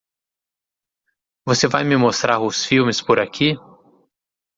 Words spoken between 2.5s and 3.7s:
filmes por aqui?